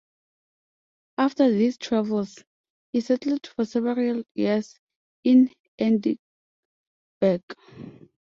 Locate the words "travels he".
1.77-3.01